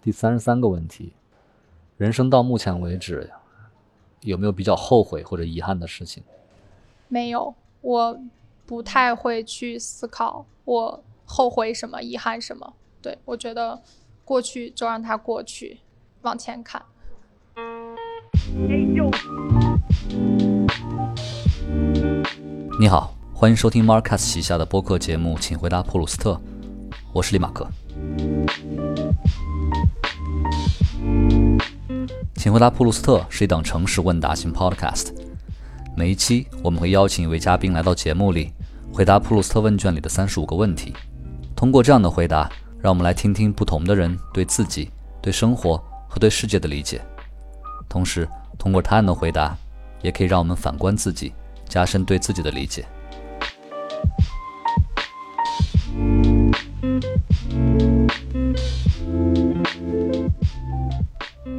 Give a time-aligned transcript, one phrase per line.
[0.00, 1.12] 第三十三个问题，
[1.96, 3.30] 人生到目前为止，
[4.20, 6.22] 有没有比较后悔或者遗憾的事情？
[7.08, 8.18] 没有，我
[8.64, 12.74] 不太会去思考我后悔什么、遗憾什么。
[13.02, 13.82] 对我觉得
[14.24, 15.80] 过去就让它过去，
[16.22, 16.80] 往前看。
[22.80, 26.34] 你好，欢迎收听 Marcus 旗下的播客节目《请回答普鲁斯特》，
[27.12, 27.66] 我是李马克。
[32.38, 35.08] 请回答普鲁斯特是一档诚实问答型 Podcast，
[35.96, 38.52] 每一期我们会邀请一位嘉宾来到节目里，
[38.92, 40.94] 回答普鲁斯特问卷里的三十五个问题。
[41.56, 42.48] 通过这样的回答，
[42.80, 44.88] 让我们来听听不同的人对自己、
[45.20, 47.02] 对生活和对世界的理解。
[47.88, 49.56] 同时，通过他人的回答，
[50.00, 51.32] 也可以让我们反观自己，
[51.68, 52.86] 加深对自己的理解。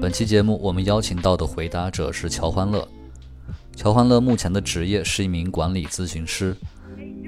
[0.09, 2.89] 本期节目我们邀请到的回答者是乔欢乐。
[3.75, 6.57] 乔欢乐目前的职业是一名管理咨询师。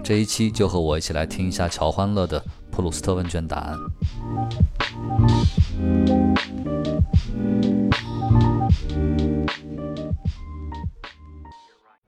[0.03, 3.77] 这一期就和我一起来听一下乔欢乐的普鲁斯特问卷答案。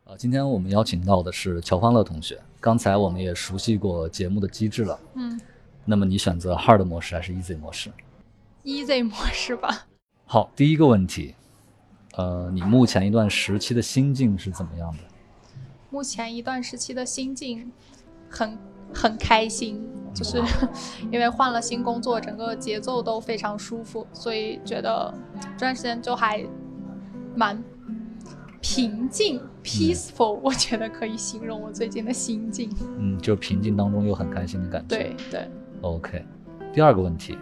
[0.05, 2.41] 啊，今天我们邀请到的是乔欢乐同学。
[2.59, 4.99] 刚才我们也熟悉过节目的机制了。
[5.13, 5.39] 嗯。
[5.85, 7.91] 那么你选择 hard 模式还是 easy 模式
[8.63, 9.85] ？easy 模式吧。
[10.33, 11.35] 好，第一个问题，
[12.15, 15.03] 呃，你目前一段时期的心境是怎么样的？
[15.91, 17.71] 目前一段时期的心境
[18.31, 18.57] 很
[18.91, 20.41] 很开心，就是
[21.13, 25.13] 因为换了新工作，整个节奏都非常舒服，所以觉得
[25.55, 26.43] 这段时间就还
[27.35, 27.63] 蛮
[28.59, 32.75] 平静，peaceful，我觉得可以形容我最近的心境。
[32.97, 34.97] 嗯，就平静当中又很开心的感觉。
[34.97, 35.51] 对对。
[35.81, 36.25] OK，
[36.73, 37.37] 第二个问题。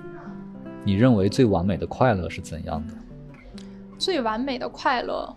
[0.83, 2.93] 你认为最完美的快乐是怎样的？
[3.97, 5.35] 最完美的快乐，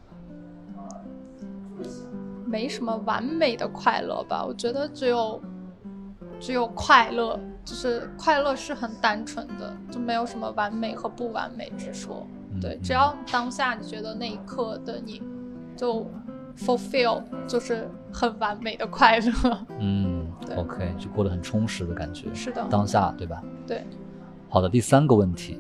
[2.47, 4.45] 没什么完美的快乐吧？
[4.45, 5.41] 我觉得只有
[6.41, 12.27] 只有快乐，就是快乐是很单纯的，就没有什么完美和不完美之说。
[12.61, 15.20] 对，只要当下你觉得那一刻的你
[15.77, 16.07] 就
[16.57, 19.67] fulfill，就是很完美的快乐。
[19.79, 20.27] 嗯
[20.57, 22.33] ，OK，就过得很充实的感觉。
[22.33, 23.42] 是的，当下对吧？
[23.67, 23.85] 对。
[24.55, 25.59] 好的，第三个问题，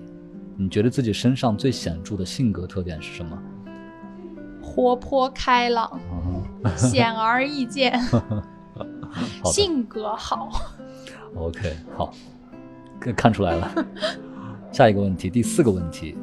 [0.56, 3.36] 你觉得自己身上最显著的性格特点是什么？
[4.62, 5.98] 活泼开朗，
[6.76, 8.00] 显而易见，
[9.46, 10.48] 性格好。
[11.34, 12.14] OK，好，
[13.00, 13.84] 可看出来了。
[14.70, 16.16] 下一个问题，第四个问题，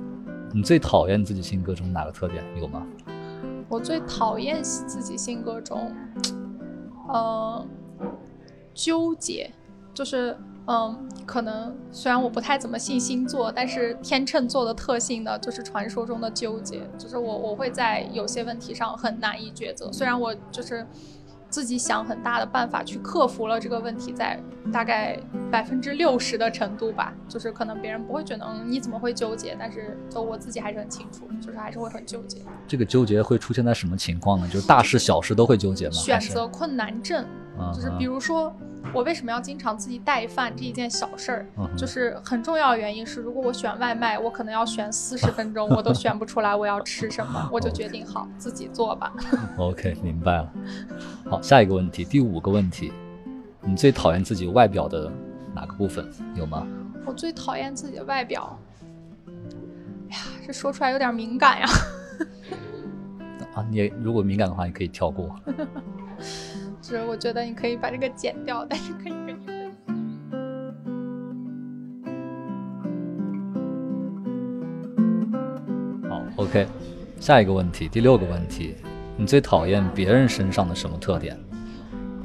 [0.54, 2.42] 你最讨厌自己性格中哪个特点？
[2.58, 2.88] 有吗？
[3.68, 5.94] 我最讨厌自己性格中，
[7.10, 7.68] 呃，
[8.74, 9.52] 纠结，
[9.94, 10.38] 就是。
[10.72, 10.96] 嗯，
[11.26, 19.92] 可能虽然我不太怎么信星座，但是天秤座的特性呢，就是传说中的纠结，就是我我会在有些问题上很难以抉择。
[19.92, 20.88] 虽然我就是
[21.50, 25.20] 自己想很大的办法去克服了这个问题，在大概
[25.52, 32.38] 百分之六十的程度吧，就是可能别人不会觉得嗯你怎么会纠结，但是就我自己还是很清楚，就是还是会很纠结。
[32.66, 34.48] 这个纠结会出现在什么情况呢？
[34.48, 35.96] 就是大事小事都会纠结吗？
[35.96, 37.26] 选择困难症，
[37.74, 38.56] 就是比如说。
[38.94, 41.46] 我为什么要经常自己带饭这一件小事儿，
[41.78, 49.14] 就是很重要的原因是，如果我选外卖，我可能要选四十分钟，我都选不出来我要吃什么，我就决定好自己做吧。
[49.58, 50.54] OK，明白了。
[51.30, 52.92] 好，下一个问题，第五个问题，
[53.62, 55.10] 你最讨厌自己外表的
[55.56, 56.06] 哪个部分？
[56.36, 56.68] 有吗？
[57.06, 58.60] 我最讨厌自己的外表。
[60.10, 61.68] 哎呀，这说出来有点敏感呀。
[63.54, 65.34] 啊，你如果敏感的话，你可以跳过。
[66.82, 69.72] 是，我觉得你可以把这个剪掉，但是可以跟你分享。
[76.10, 76.66] 好，OK，
[77.20, 78.74] 下一个问题，第六个问题，
[79.16, 81.38] 你最讨厌别人身上的什么特点？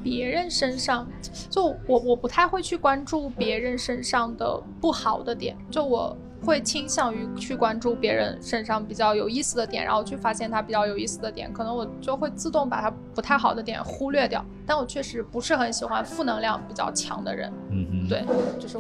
[0.03, 1.06] 别人身上，
[1.50, 6.17] 就我我不太会去关注别人身上的不好的点，就我。
[6.45, 14.44] 会倾向于去关注别人身上比较有意思的点，然后去发现他比较有意思的点，可能我就会自动把他不太好的点忽略掉。
[14.67, 17.53] 但我确实不是很喜欢负能量比较强的人。
[17.71, 18.25] 嗯嗯，对，
[18.61, 18.79] 就是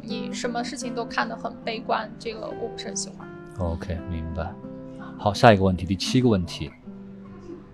[0.00, 3.28] 你什么事情都看得很悲观，这个我不是很喜欢。
[3.58, 4.50] OK，明白。
[5.18, 6.70] 好，下一个问题，第七个问题，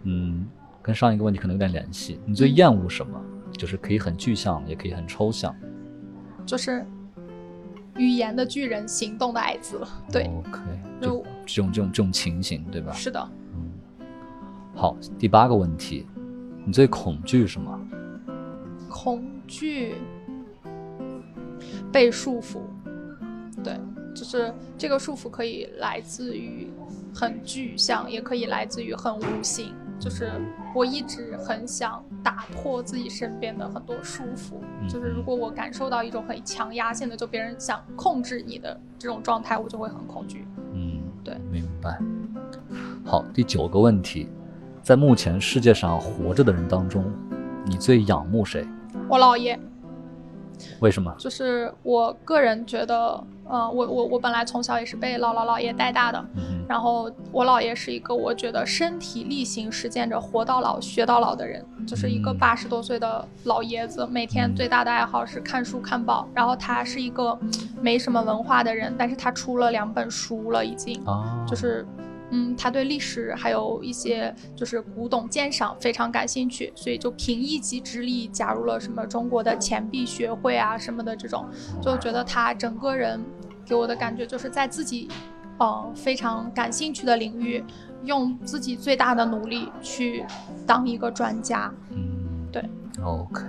[0.04, 0.48] 嗯，
[0.80, 2.18] 跟上一个问题可能有点联系。
[2.24, 3.20] 你最厌恶什么？
[3.52, 5.54] 就是可以很具象，也可以很抽象。
[6.46, 6.84] 就是。
[7.96, 9.80] 语言的巨人，行动的矮子，
[10.10, 10.60] 对，OK，
[11.00, 12.92] 就这种这种这种情形，对吧？
[12.92, 13.70] 是的，嗯。
[14.74, 16.06] 好，第八个问题，
[16.64, 17.78] 你最恐惧什么？
[18.88, 19.94] 恐惧
[21.92, 22.60] 被束缚，
[23.62, 23.78] 对，
[24.14, 26.68] 就是这个束缚可以来自于
[27.14, 29.74] 很具象，也可以来自于很无形。
[30.02, 30.32] 就是
[30.74, 34.54] 我一直很想打破自己身边的很多束缚。
[34.80, 40.44] 嗯就是如果我感受到一种很强压性的，就别人想控制你的这种状态，我就会很恐惧。
[40.72, 41.96] 嗯，对明白。
[43.04, 44.28] 好，第九个问题，
[44.82, 47.04] 在目前世界上活着的人当中，
[47.64, 48.66] 你最仰慕谁？
[49.08, 49.56] 我姥爷，
[50.80, 51.14] 为什么？
[51.18, 66.26] 就是我个人觉得，呃，我我我本来从小也是被姥姥姥爷带大的，嗯然后我姥爷是一个我觉得身体力行实践着活到老学到老的人，就是一个嗯八十多岁的老爷子，每天最大的爱好是看书看报。
[66.34, 67.38] 然后他是一个
[67.80, 71.02] 没什么文化的人，但是他出了两本书了，已经
[71.46, 71.86] 就是。
[72.34, 81.46] 嗯，他对历史还有一些就是古董鉴赏非常感兴趣，所以就凭一己之力加入了什么中国的钱币学会啊什么的这种，
[81.82, 83.20] 就觉得他整个人
[83.66, 85.08] 给我的感觉就是在自己，
[85.58, 87.62] 呃非常感兴趣的领域，
[88.04, 90.24] 用自己最大的努力去
[90.66, 91.70] 当一个专家。
[91.90, 92.64] 嗯，对
[93.04, 93.44] ，OK。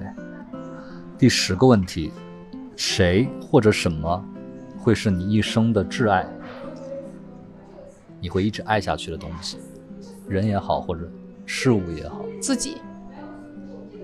[1.17, 2.11] 第十个问题，
[2.75, 4.21] 谁或者什么
[4.77, 6.27] 会是你一生的挚爱？
[8.23, 9.57] 你会一直爱下去的东西，
[10.29, 11.11] 人也好，或者
[11.45, 12.77] 事物也好，自己，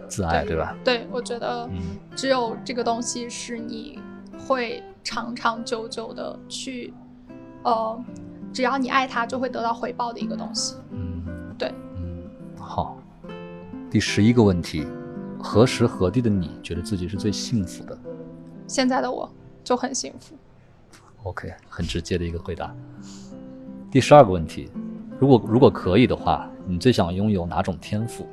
[0.09, 0.75] 自爱，对吧？
[0.83, 1.79] 对我觉得嗯
[2.17, 3.97] 只有这个东西是你
[4.37, 6.93] 会长长久久的去，
[7.63, 7.97] 呃，
[8.51, 10.75] 只要你爱它，就会得到回报的一个东西。
[10.91, 11.23] 嗯，
[11.57, 12.97] 对，嗯，好。
[13.89, 14.85] 第十一个问题，
[15.41, 17.97] 何时何地的你觉得自己是最幸福的
[18.67, 19.31] 现在的我
[19.63, 20.35] 就很幸福。
[21.23, 22.75] ？OK，很直接的一个回答。
[23.91, 24.69] 第十二个问题，
[25.19, 28.27] 如果如果可以的话，你最想拥有哪种天赋？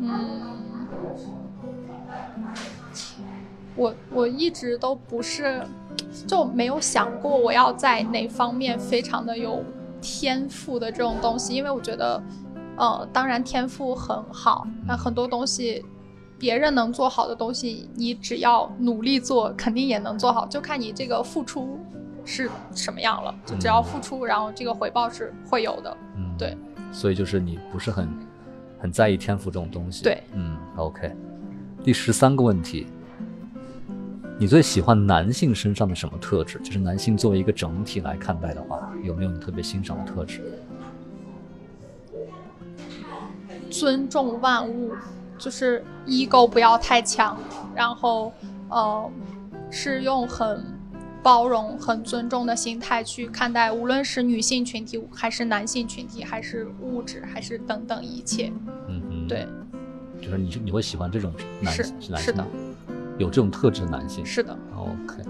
[0.00, 0.40] 嗯，
[3.76, 5.62] 我我一直都不是，
[6.26, 9.62] 就没有想过我要在哪方面非常的有
[10.00, 12.22] 天赋的这种东西，因为我觉得，
[12.78, 15.84] 呃，当然天赋很好，那很多东西。
[16.36, 21.78] 别人能做好的东西，你只要努力做，肯定也能做好，就看你这个付出
[22.24, 23.34] 是什么样了。
[23.44, 25.96] 就只要付出，然后这个回报是会有的。
[26.16, 26.56] 嗯，对，
[26.92, 28.08] 所以就是你不是很
[28.78, 30.02] 很在意天赋这种东西。
[30.02, 31.14] 对，嗯，OK。
[31.82, 32.86] 第十三个问题，
[34.38, 36.58] 你最喜欢男性身上的什么特质？
[36.60, 40.42] 就是男性作为一个整体来看待的话，有没有你特别欣赏的特质？
[43.70, 44.92] 尊重万物，
[45.36, 47.36] 就是 ego 不要太强，
[47.74, 48.32] 然后
[48.68, 49.10] 呃
[49.70, 50.64] 是用很
[51.24, 58.52] 包容、很尊重的心态去看待，无论是女性群体，还是男性群体，还是物质，还是等等一切。
[58.88, 59.48] 嗯嗯，对，
[60.20, 61.32] 就是你你会喜欢这种
[61.62, 62.46] 男是男性是的，
[63.16, 64.24] 有这种特质的男性。
[64.26, 65.22] 是的，OK。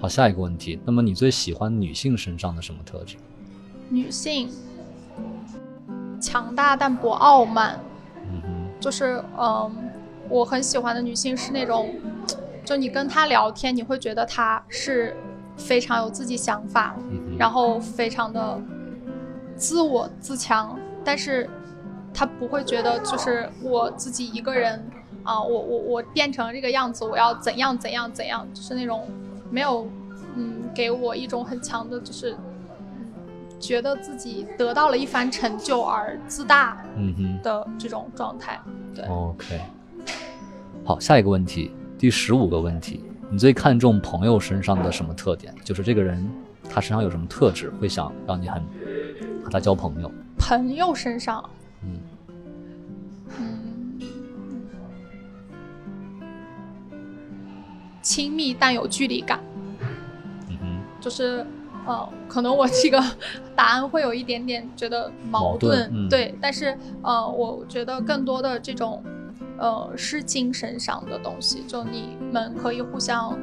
[0.00, 3.14] 好，下一个问题，那么你最喜欢女性身上的什么特质？
[3.88, 4.50] 女性
[6.20, 7.78] 强大但不傲慢，
[8.26, 9.70] 嗯哼，就是嗯，
[10.28, 11.94] 我很喜欢的女性是那种，
[12.70, 15.16] 就你跟他聊天，你会觉得他是
[15.56, 18.60] 非常有自己想法，嗯，然后非常的
[19.56, 21.50] 自我自强，但是
[22.14, 24.80] 他不会觉得就是我自己一个人
[25.24, 29.08] 啊，我我我变成这个样子，我要怎样怎样怎样，就是那种
[29.50, 29.88] 没有
[30.36, 32.36] 嗯给我一种很强的，就是
[33.00, 33.10] 嗯
[33.58, 37.42] 觉得自己得到了一番成就而自大嗯哼。
[37.42, 38.60] 的这种状态。
[38.94, 39.60] 对，OK，
[40.84, 45.54] 好，下一个问题，第十五个问题，你最看重朋友身上的什么特点？
[45.62, 46.26] 就是这个人
[46.66, 48.62] 他身上有什么特质，会想让你很
[49.44, 50.10] 和他交朋友？
[50.38, 51.44] 朋友身上，
[51.84, 52.00] 嗯
[53.38, 54.00] 嗯，
[58.00, 59.38] 亲密但有距离感，
[60.48, 61.46] 嗯哼，就是。
[61.86, 63.02] 呃，可能我这个
[63.56, 69.02] 答案会有一点点觉得矛矛盾嗯对，但是呃，我觉得更多的这种
[69.60, 73.38] 呃是精神上的东西，就你们可以互相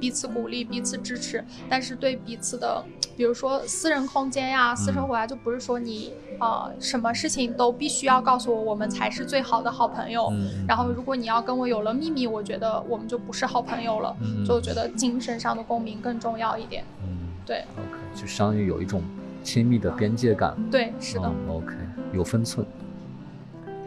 [0.00, 2.82] 彼此鼓励、彼此支持，但是对彼此的，
[3.16, 10.28] 比如说私人空间呀、私生活啊，就不是说你呃什么事情都必须要告诉我，我们才是最好的好朋友。
[10.32, 14.14] 嗯然后，如果你要跟我有了秘密，我觉得我们就不是好朋友了。
[14.20, 16.84] 嗯就我觉得精神上的共鸣更重要一点。
[17.02, 19.00] 嗯对，OK，就相当于有一种
[19.42, 20.54] 亲密的边界感。
[20.70, 21.26] 对，是的。
[21.26, 21.74] 嗯 OK，
[22.12, 22.66] 有分寸。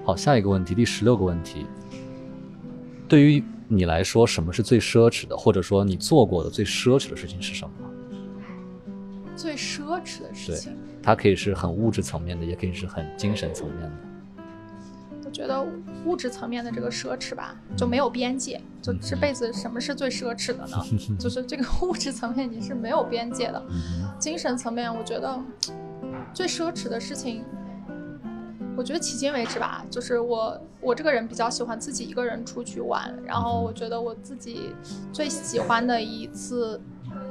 [0.09, 1.67] 好，下一个问题，第十六个问题，
[3.07, 7.71] 对于你来说，什么是最奢侈的，或者说你做过的最奢侈的事情是什么？
[9.35, 13.91] 最奢侈的事对情，它可以是很物质层面的，也可以是很精神层面的。
[15.23, 15.63] 我觉得
[16.05, 18.59] 物质层面的这个奢侈吧，就没有边界。
[18.81, 20.83] 就这辈子什么是最奢侈的呢？
[21.19, 23.63] 就是这个物质层面你是没有边界的。
[24.17, 25.39] 精神层面，我觉得
[26.33, 27.43] 最奢侈的事情，
[28.79, 34.73] 我觉得迄今为止吧，就是我我这个人比较喜欢自己一个人出去玩，然后我觉得我自己
[35.11, 36.79] 最喜欢的一次。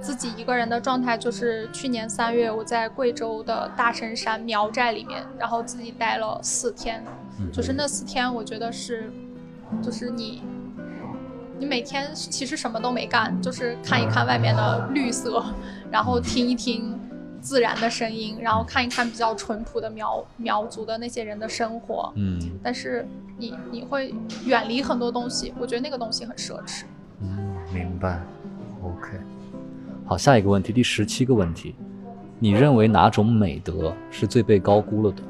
[0.03, 7.03] 自己一个人的状态就是去年三月，我在贵州的大神山苗寨里面，然后自己待了四天，
[7.53, 9.11] 就是那四天，我觉得是，
[9.81, 10.43] 就是你，
[11.59, 15.45] 你每天其实什么都没干，就是看一看外面的绿色，
[15.93, 16.98] 然后听一听
[17.49, 24.15] 自然的声音，然后看一看比较淳朴的苗苗族的那些人的生活，嗯，但是你你会
[24.45, 26.83] 远离很多东西，我觉得那个东西很奢侈。
[27.23, 28.21] 嗯，明白
[28.83, 29.19] ，OK。
[30.05, 31.75] 好，下一个问题，第十七个问题，
[32.39, 35.23] 你认为哪种美德是最被高估了的？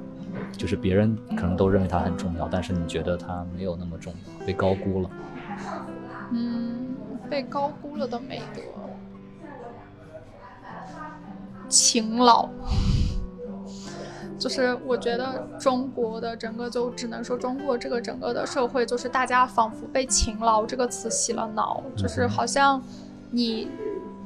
[0.57, 5.11] 就是别人可能都认为它很重要，但是你觉得它没有那么重要，被高估了。
[6.33, 6.97] 嗯，
[7.31, 8.61] 被高估了的美德，
[11.69, 12.49] 勤劳。
[14.39, 22.83] 就是我觉得中国的整个就只能说中国这个整个的社会，就是大家仿佛被“勤劳”这个词洗了脑，就是好像
[23.31, 23.69] 你。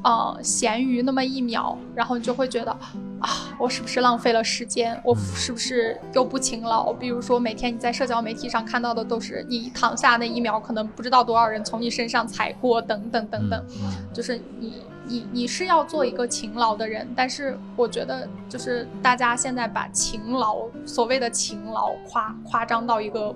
[0.04, 2.72] 呃，闲余那么一秒，然后你就会觉得，
[3.20, 5.00] 啊，我是不是浪费了时间？
[5.04, 6.92] 我是不是又不勤劳？
[6.92, 13.64] 比如说，每天你在社交媒体上看到的都是你躺下那一秒，可能不知道多少人从你身上踩过，等等等等。
[14.12, 23.34] 就是你你你是要做一个勤劳的人，但是我觉得，就是大家现在把勤劳所谓的勤劳夸夸张到一个，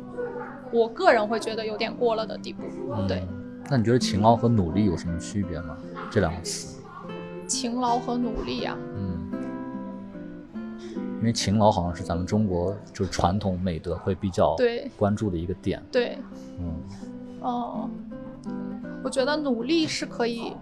[0.73, 2.62] 我个人会觉得有点过了的地步。
[3.08, 3.26] 对。
[3.68, 5.76] 那你觉得勤劳和努力有什么区别吗？
[6.08, 6.80] 这两个词，
[7.49, 9.28] 勤劳和努力呀，嗯，
[11.18, 16.16] 因为勤劳好像是咱们中国就是传统美德会比较对关注的一个点，对，
[16.61, 16.76] 嗯，
[17.40, 17.90] 哦，
[19.02, 20.52] 我觉得努力是可以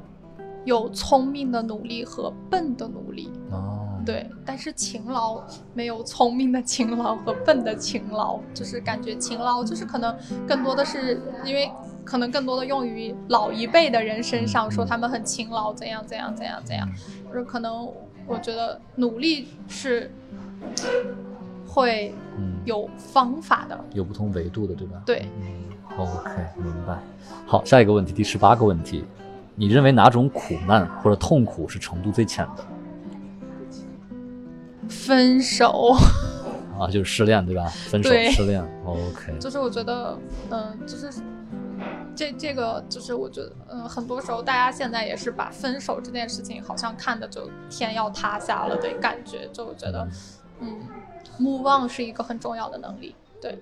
[0.64, 5.42] 有聪明的努力和笨的努力，哦，对，但是勤劳
[5.73, 10.16] 没有聪明的勤劳和笨的勤劳， 就是感觉勤劳就是可能
[10.47, 11.71] 更多的是因为。
[12.04, 16.87] 可能更多的用于老一辈的人身上，说他们很勤劳，怎样怎样怎样怎样。
[17.26, 17.90] 就是可能
[18.26, 20.12] 我觉得努力是
[21.66, 22.14] 会
[22.66, 25.02] 有方法的，有不同维度的，对吧？
[25.06, 25.26] 对。
[25.97, 26.99] OK，明白。
[27.47, 29.02] 好，下一个问题，第十八个问题，
[29.54, 32.64] 你认为哪种苦难或者痛苦是程度最浅的？
[34.88, 35.94] 分手。
[36.78, 37.66] 啊，就是失恋，对吧？
[37.66, 38.62] 分手，失恋。
[38.84, 39.38] OK。
[39.38, 40.18] 就是我觉得，
[40.50, 41.11] 嗯，就是。
[42.16, 50.06] 这这个就是我觉得，嗯，很多时候大家现在也是把分手这件事情好像看的就天要塌下了的感觉，就我觉得，
[50.61, 50.78] 嗯
[51.40, 53.16] ，move on 是一个很重要的能力。
[53.40, 53.58] 对。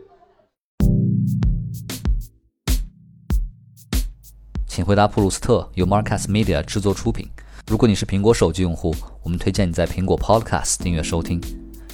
[4.75, 7.29] 请回答普鲁斯特由 Marcus Media 制作出品。
[7.67, 11.39] 如果你是苹果手机用户，我们推荐你在苹果 Podcast 订阅收听。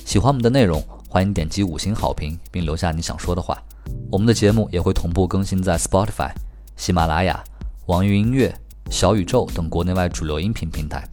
[0.05, 3.61] 喜欢我们的内容，欢迎点击五星好评，并留下你想说的话。
[4.13, 6.31] 我们的节目也会同步更新在 Spotify。
[6.77, 7.43] 喜马拉雅、
[7.87, 8.57] 网易音乐、
[8.93, 11.05] 小宇宙等国内外主流音频平台，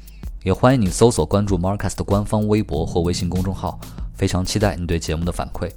[0.43, 3.79] 也欢迎你搜索关注 Marcus 的官方微博或微信公众号。
[4.13, 5.71] 非常期待你对节目的反馈。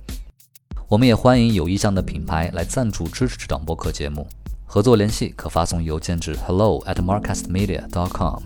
[0.86, 4.26] 我们也欢迎有意向的品牌来赞助支持这档播客节目。
[4.70, 8.42] 合作联系可发送邮件至 hello at markcastmedia.com。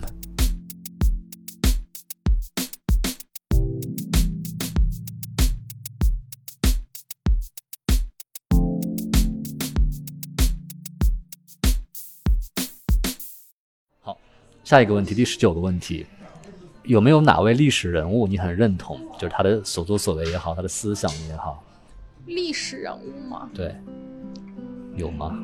[13.99, 14.17] 好
[14.63, 16.05] 下一个问题，第十九个问题，
[16.83, 18.97] 有没有哪位历史人物你很认同？
[19.19, 21.61] 就是他的所作所为也好，他的思想也好。
[22.25, 23.49] 历史人物吗？
[23.53, 23.75] 对，
[24.95, 25.37] 有吗？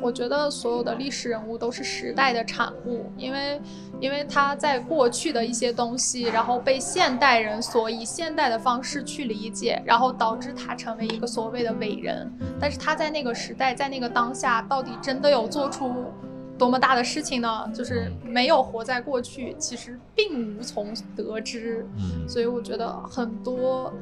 [0.00, 3.60] 我觉得所有的历史人物都是时代的产物，因为
[4.00, 12.30] 因为他在过去的一些东西，然后被现代人所以现代的方式去理解，然后导致他成为一个所谓的伟人。
[12.60, 16.12] 但是他在那个时代，在那个当下，到底真的有做出？
[16.56, 17.68] 多么大的事情呢？
[17.74, 21.84] 就是没有活在过去，其实并无从得知。
[21.96, 23.92] 嗯，所以我觉得很多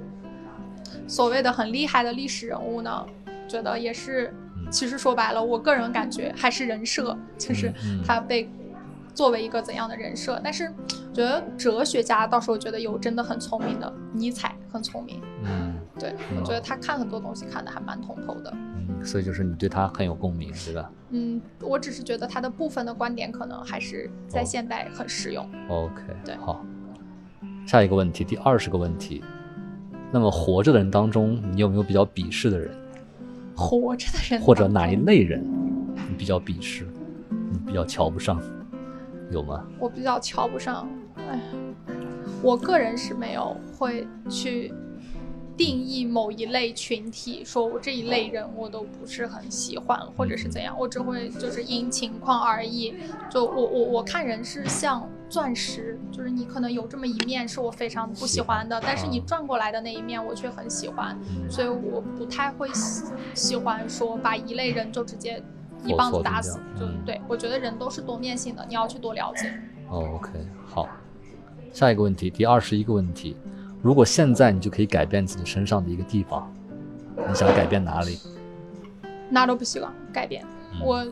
[1.09, 3.07] 所谓的很厉害的历史人物呢，
[3.49, 4.35] 觉得也是，
[4.73, 7.73] 其实说白了，我个人感觉还是人设，就是
[8.05, 8.51] 他被
[9.15, 10.41] 作为一个怎样的人设。
[10.43, 10.69] 但是，
[11.13, 15.21] 觉得哲学家到时候觉得有真的很聪明的，尼采很聪明。
[15.45, 18.51] 嗯，对，我觉得他看很多东西看的还蛮通透的。
[18.53, 18.73] 嗯
[19.05, 20.89] 所以就是你对他很有共鸣，对吧？
[21.11, 25.45] 嗯，我只是觉得他的部分的观点可能还是在现代很实用。
[25.69, 26.65] OK，对，好。
[27.67, 29.25] 下一个问题，第二十个问题，
[30.13, 32.73] 那么活着的人当中，你有没有比较鄙视的人，
[33.57, 35.45] 活着的人或者哪一类人
[36.09, 36.87] 你比较鄙视，
[37.51, 38.41] 你比较瞧不上，
[39.31, 39.65] 有吗？
[39.79, 40.89] 我比较瞧不上。
[41.17, 41.41] 哎，
[42.43, 44.73] 我个人是没有会去
[45.57, 52.95] 定义某一类群体，说我这一类人我都不是很喜欢，或者是怎样，我只会就是因情况而异。
[53.31, 63.05] 就我我我看人是像钻石，就是你可能有这么一面是我非常不喜欢的，但是你转过来的那一面我却很喜欢，嗯所以我不太会喜
[63.35, 65.43] 喜欢说把一类人就直接
[65.85, 66.59] 一棒子打死。
[66.79, 69.53] 就嗯对我觉得人都是多面性的，你要去多了解。
[69.89, 70.31] 哦 OK，
[70.67, 70.89] 好，
[71.73, 73.37] 下一个问题，第二十一个问题，
[73.83, 76.51] 如果现在你就可以改变自己身上的一个地方，
[77.29, 78.19] 你想改变哪里？
[79.29, 81.05] 哪都不希望改变，嗯我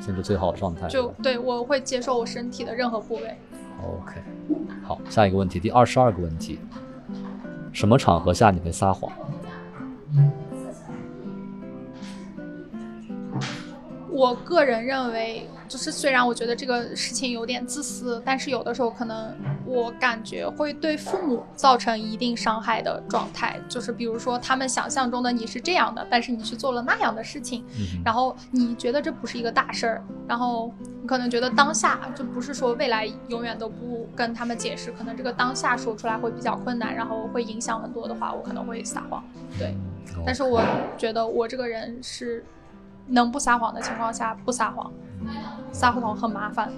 [0.00, 0.88] 现在最好的状态。
[0.88, 3.36] 就对我会接受我身体的任何部位。
[3.80, 4.20] OK，
[4.82, 6.58] 好，下一个问题，第二十二个问题，
[7.72, 9.12] 什么场合下你会撒谎？
[14.10, 39.24] 我个人认为，就是虽然我觉得这个事情有点自私，但是有的时候可能我感觉会对父母造成一定伤害的状态，就是比如说他们想象中的你是这样的，但是你去做了那样的事情，嗯然后你觉得这不是一个大事儿，然后你可能觉得当下就不是说未来永远都不跟他们解释，可能这个当下说出来会比较困难，然后会影响很多的话，我可能会撒谎。
[39.58, 39.74] 对，
[40.24, 40.62] 但是我
[40.96, 42.44] 觉得我这个人是
[43.06, 44.92] 能不撒谎的情况下不撒谎，
[45.76, 46.72] 撒谎很麻烦。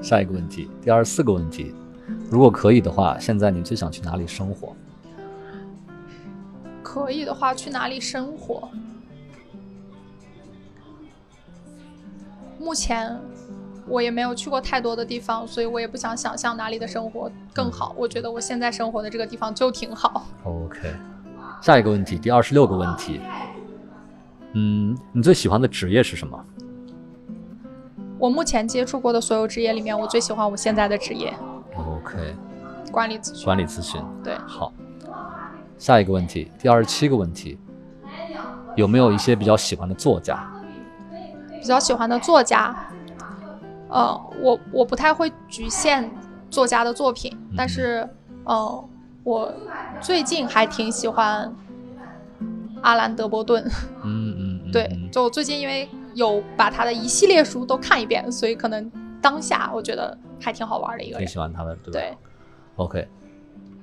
[0.00, 1.74] 下一个问题，第二十四个问题，
[2.30, 4.76] 如果可以的话，现在你最想去哪里生活？
[6.80, 8.68] 可以的话，去哪里生活？
[12.60, 13.20] 目前
[13.86, 17.94] 我也没有去过太多的地方，所以我也不想想象哪里的生活更好。
[17.96, 20.26] 我觉得我现在生活的这个地方就挺好。
[20.44, 20.94] OK，
[21.60, 23.20] 下一个问题，第二十六个问题，
[24.52, 26.44] 嗯，你最喜欢的职业是什么？
[28.18, 31.34] 我目前接触过的所有职业里面，我最喜欢我现在的职业
[31.76, 33.44] OK，—— 管理咨询。
[33.44, 34.00] 管理咨询。
[34.22, 34.72] 对，好，
[35.76, 37.58] 下一个问题，第二十七个问题，
[38.76, 40.48] 有没有一些比较喜欢的作家？
[41.60, 42.74] 比较喜欢的作家，
[43.94, 46.10] 呃，我我不太会局限
[46.50, 48.06] 作家的作品，但是，
[48.42, 48.88] 呃，
[49.22, 49.54] 我
[50.00, 51.54] 最近还挺喜欢
[52.82, 53.64] 阿兰·德波顿。
[54.02, 58.90] 嗯嗯嗯，对嗯，就最近因为有把他的一系列书都看一遍，所以可能
[59.22, 61.28] 当下我觉得还挺好玩的一个挺。
[61.28, 62.00] 喜欢他的，对吧？
[62.00, 62.16] 对
[62.74, 63.08] ，OK，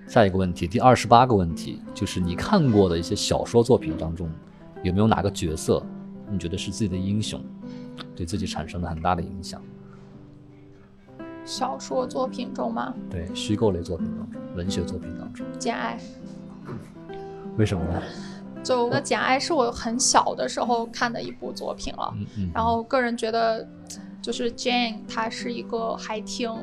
[0.07, 4.29] 下一个问题，第二十八个问题，就是你看过的一些小说作品当中，
[4.83, 5.81] 有没有哪个角色
[6.29, 7.41] 你觉得是自己的英雄，
[8.13, 9.61] 对自己产生了很大的影响？
[11.45, 15.97] 小说作品中吗，对，虚构类作品当中，文学作品当中，《简爱》
[17.57, 18.01] 为什么呢？
[18.63, 22.13] 就那《简爱》是我很小的时候看的一部作品了。
[22.15, 23.67] 嗯嗯，然后个人觉得，
[24.21, 26.53] 就是 Jane 她是一个还挺，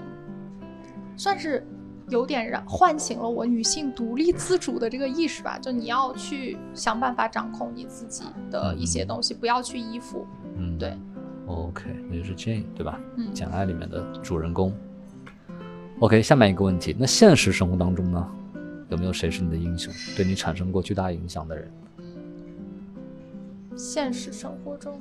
[1.16, 1.66] 算是
[2.08, 5.58] 有点让唤醒了我女性独立自主的这个意识吧。
[5.58, 10.24] 就你要去想办法掌控你自己的一些东西，不要去依附。
[10.56, 10.96] 嗯，对
[11.48, 13.00] ，OK，那就是 Jane 对吧？
[13.16, 14.72] 嗯《简爱》里面的主人公。
[16.00, 18.28] OK，下面一个问题，那现实生活当中呢，
[18.90, 21.68] 有没有谁是你的英雄，对你产生过巨大影响的人？
[23.76, 25.00] 现实生活中，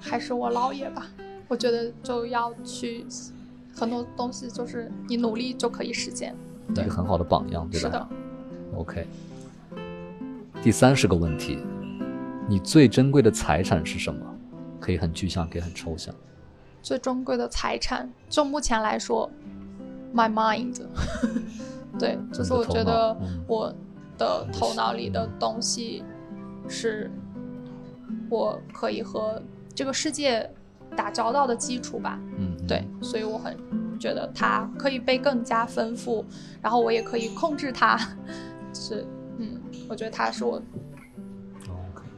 [0.00, 1.06] 还是我姥爷吧。
[1.48, 3.04] 我觉得就要去
[3.74, 6.34] 很多东西，就是你努力就可以实现。
[6.74, 7.88] 对一个很好的榜样，对吧？
[7.88, 8.08] 是的
[8.76, 9.06] ，OK，
[10.62, 11.58] 第三十个问题，
[12.48, 14.26] 你最珍贵的财产是什么？
[14.80, 16.14] 可以很具象，可以很抽象。
[16.82, 19.30] 最珍贵的财产，就目前来说
[20.14, 20.80] ，my mind，
[21.98, 23.16] 对，就是我觉得
[23.46, 23.72] 我
[24.16, 26.02] 的头脑里的东西
[26.68, 27.10] 是
[28.28, 29.40] 我可以和
[29.74, 30.48] 这个世界
[30.96, 32.18] 打交道的基础吧。
[32.36, 33.56] 嗯，对，所以我很
[33.98, 36.24] 觉得它可以被更加丰富，
[36.60, 37.96] 然后我也可以控制它，
[38.72, 39.17] 是嗯，
[39.88, 40.60] 我觉得他是我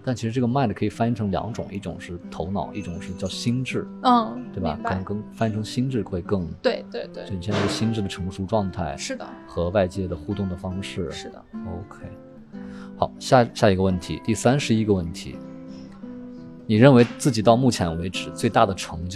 [0.02, 4.78] 但其实这个 mind 可以翻译成两种，一种是头脑，一种是叫心智，嗯，对吧？
[4.82, 11.10] 可能更，翻译成心智会更，对对对就，你现在的心智的成熟状态是的，和外界的互动的方式。
[11.10, 11.44] 是的。
[11.52, 12.06] OK，
[12.96, 15.36] 好，下下一个问题，第三十一个问题，
[16.66, 19.06] 你认为自己到目前为止最大的成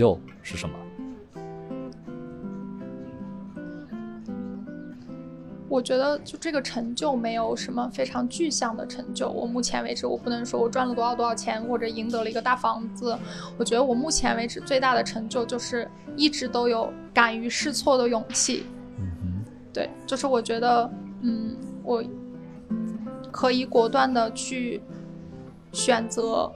[5.74, 9.28] 我觉得就这个成就没有什么非常具象的成就。
[9.28, 13.18] 我目前为止，我不能说我赚了多少多少钱，或者赢得了一个大房子。
[13.58, 18.64] 我觉得我目前为止最大的成就就是一直都有敢于试错的勇气。
[19.72, 20.88] 对，就是我觉得，
[21.22, 22.00] 嗯，我
[23.32, 24.80] 可以果断的去
[25.72, 26.48] 选择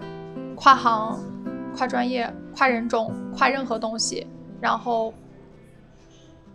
[0.55, 1.19] 跨行、
[1.77, 4.25] 跨专业、跨人种、跨任何东西，
[4.61, 5.13] 然后。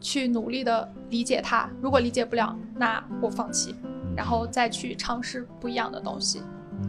[0.03, 3.73] 去努力的理解它，如果理解不了，那我放弃，
[4.15, 6.41] 然后再去尝试不一样的东西。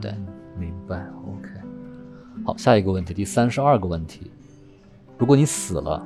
[0.03, 0.13] 对，
[0.59, 1.07] 明白。
[1.25, 1.49] OK，
[2.45, 4.33] 好，下一个问题，第三十二个问题，
[5.17, 6.05] 如果你死了，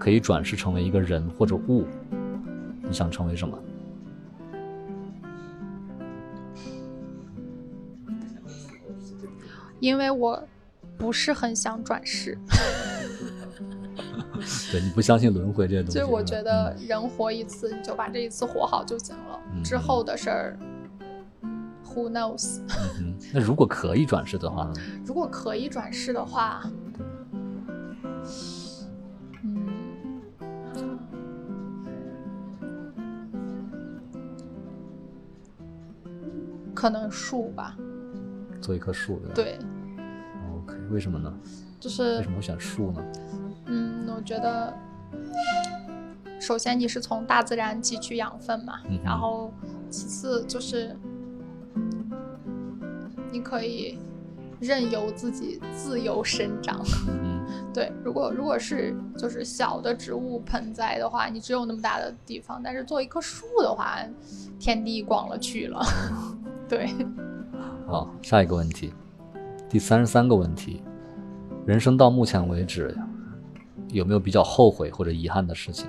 [0.00, 1.86] 可以转世成为一个人或者物，
[2.82, 3.56] 你想成为什么？
[9.78, 10.42] 因为我
[10.96, 12.36] 不是很想转世。
[14.72, 19.38] 对你不相信轮回这些东西，所以我觉得人活一次，你就把这一次活好就行了。
[19.64, 20.58] 之后的事儿
[21.94, 22.60] ，Who knows？
[23.00, 24.74] 嗯，那如果可以转世的话呢？
[25.04, 26.62] 如果可以转世的话，
[29.42, 29.66] 嗯，
[36.74, 37.76] 可能树吧。
[38.60, 39.58] 做一棵树，对。
[40.64, 41.32] OK，为什么呢？
[41.80, 43.00] 就是为什么会选树呢？
[44.18, 44.74] 嗯，我觉得，
[46.40, 49.52] 首先你是从大自然汲取养分嘛，然后
[49.88, 50.96] 其次就是
[53.30, 53.98] 你可以
[54.60, 56.82] 任由自己自由生长。
[57.72, 63.98] 对，如果如果是就是小的植物盆栽的话，你只有那么大的地方，但是做一棵树的话，
[64.58, 65.80] 天地广了去了。
[66.68, 66.90] 对。
[67.86, 68.92] 好，下一个问题，
[69.68, 70.82] 第三十三个问题，
[71.64, 72.96] 人生到目前为止。
[73.90, 75.88] 有没有比较后悔或者遗憾的事情？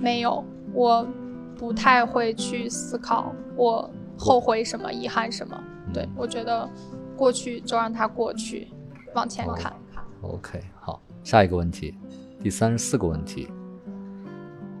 [0.00, 1.06] 没有，我
[1.56, 5.58] 不太会去思考我后悔什么、遗憾什么。
[5.92, 6.68] 对我觉得
[7.16, 8.68] 过去就让它过去，
[9.14, 9.72] 往前看。
[10.22, 11.94] OK，好，下一个问题，
[12.42, 13.48] 第三十四个问题，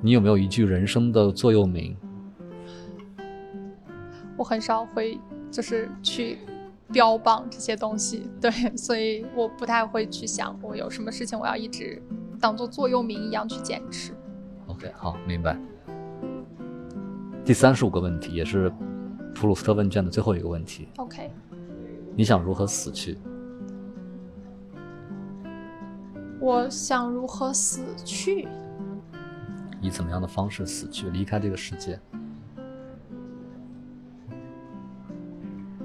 [0.00, 1.96] 你有没有一句人生的座右铭？
[4.36, 5.18] 我很少会
[5.50, 6.38] 就是去。
[6.92, 12.02] 标榜这些东西， 对，所以我不太会去想，我有什么事情我要一直
[12.40, 14.12] 当做座右铭一样去坚持。
[14.66, 15.58] OK，好，明白。
[17.44, 18.72] 第三十五个问题，也是
[19.34, 20.88] 普鲁斯特问卷的最后一个问题。
[20.96, 21.30] OK，
[22.14, 23.18] 你想如何死去？
[26.40, 28.48] 我想如何死去？
[29.80, 31.98] 以怎么样的方式死去，离开这个世界？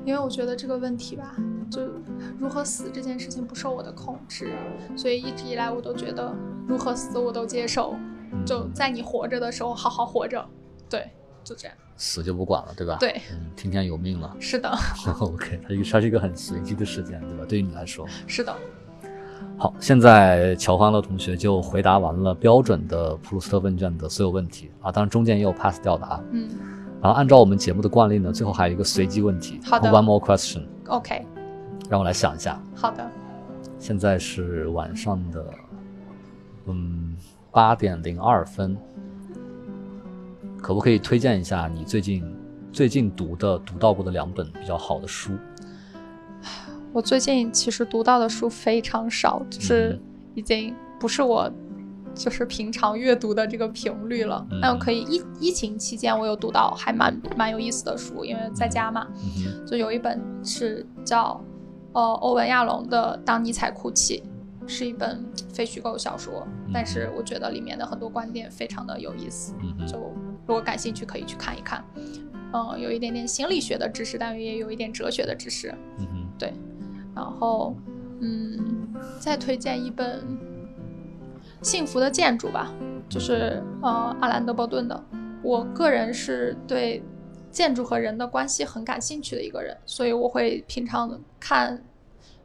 [0.06, 1.36] 因为我觉得这个问题吧，
[1.70, 1.82] 就
[2.40, 4.54] 如何死这件事情不受我的控制，
[4.96, 6.34] 所以一直以来我都觉得
[6.68, 7.96] 如何死我都接受，
[8.46, 10.46] 就在你活着的时候好好活着，
[10.88, 11.10] 对，
[11.44, 12.98] 就这样，死就不管了，对吧？
[13.00, 14.36] 对，嗯，听天由命了。
[14.40, 14.70] 是的。
[15.20, 17.44] OK，它它是一个很随机的事件，对吧？
[17.48, 18.06] 对于你来说。
[18.28, 18.56] 是的。
[19.58, 26.22] 好，现在乔欢乐同学就回答完了标准的普鲁斯特问卷的所有问题啊，当然中间也有 pass 掉的啊。
[26.32, 26.48] 嗯。
[27.06, 29.60] 然后按照我们节目的惯例呢，最后还有一个随机问题。
[29.64, 29.92] 好的。
[29.92, 30.64] One more question.
[30.88, 31.24] OK。
[31.88, 32.60] 让我来想一下。
[32.74, 33.08] 好的。
[33.78, 35.46] 现在是晚上的，
[36.66, 37.16] 嗯，
[37.52, 38.76] 八点零二分。
[40.60, 42.26] 可不可以推荐一下你最近
[42.74, 45.34] 最近读的、读到过的两本比较好的书？
[46.92, 50.02] 我最近其实读到的书非常少，就是
[50.34, 51.48] 已经不是我。
[52.16, 54.44] 就是平常阅读的这个频率了。
[54.62, 59.06] 那我可以疫疫情期间，我有读到还蛮蛮有意思的书，因为在家嘛，
[59.68, 61.40] 就有一本是叫
[61.92, 64.24] 呃欧文亚龙的《当尼采哭泣》，
[64.68, 65.24] 是一本
[65.54, 69.54] 非虚构小说，但是我觉得里面的很多观点非常的有意思，
[69.86, 69.98] 就
[70.48, 71.84] 如果感兴趣可以去看一看。
[72.54, 75.76] 嗯，有一点点心理学的知识，但也有一点哲学的知识。
[76.00, 76.54] 嗯对。
[77.14, 77.76] 然后
[78.22, 78.88] 嗯，
[79.20, 80.26] 再推荐一本。
[81.66, 82.72] 幸福的建筑吧，
[83.10, 85.04] 就是呃阿兰德伯顿的。
[85.42, 87.04] 我个人是对
[87.50, 91.84] 建筑和人的关系很感兴趣的一个人，所以我会平常看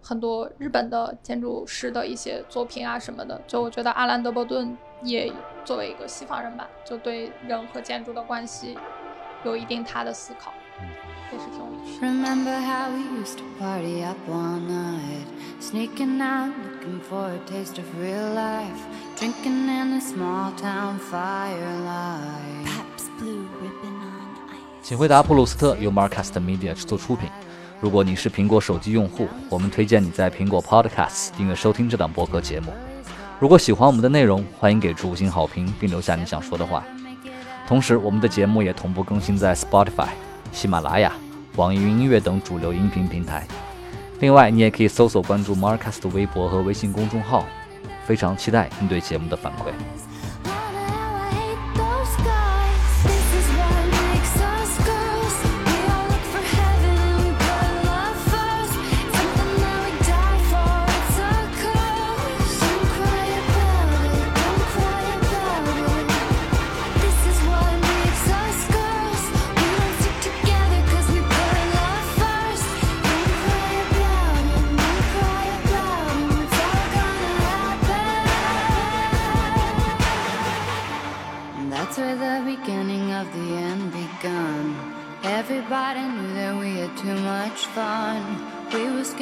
[0.00, 3.38] 很多日本的建筑师的一些作品啊什么的。
[3.46, 5.30] 就我觉得阿兰德伯顿也
[5.66, 8.78] 作为一个西方人吧，就对人和建筑的关系
[9.44, 10.50] 有一定他的思考。
[12.00, 15.26] Remember how we used to party up all night,
[15.61, 18.80] sneaking out, looking for a taste of real life,
[19.20, 22.64] drinking in a small town firelight.
[22.64, 24.83] Perhaps blue ribbon on ice.
[24.83, 27.28] 请回答普鲁斯特由 Marcast Media 制作出品。
[27.83, 32.72] 如果你是苹果手机用户，我们推荐你在苹果 Podcasts 订阅收听这档播客节目。
[33.38, 36.83] 如果喜欢我们的内容，欢迎给出五星好评，并留下你想说的话。
[37.68, 40.09] 同时，我们的节目也同步更新在 Spotify、
[40.50, 41.12] 喜马拉雅、
[41.56, 43.46] 网易云音乐等主流音频平台。
[44.20, 47.44] 另外，你也可以搜索关注 Marcus 的微博和微信公众号。
[48.11, 50.10] 非常期待您对节目的反馈。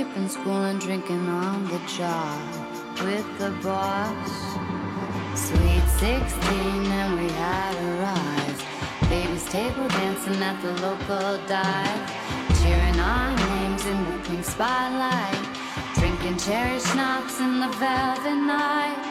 [0.09, 2.41] Skipping school and drinking on the job
[3.05, 4.31] with the boss.
[5.35, 9.09] Sweet 16 and we had a rise.
[9.09, 12.63] Baby's table dancing at the local dive.
[12.63, 15.47] Cheering our names in the pink spotlight.
[15.95, 19.08] Drinking cherry schnapps in the velvet night.